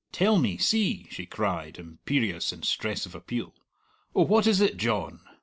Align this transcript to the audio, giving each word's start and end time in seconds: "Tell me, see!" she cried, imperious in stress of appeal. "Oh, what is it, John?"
"Tell 0.11 0.39
me, 0.39 0.57
see!" 0.57 1.05
she 1.11 1.27
cried, 1.27 1.77
imperious 1.77 2.51
in 2.51 2.63
stress 2.63 3.05
of 3.05 3.13
appeal. 3.13 3.53
"Oh, 4.15 4.23
what 4.23 4.47
is 4.47 4.59
it, 4.59 4.77
John?" 4.77 5.19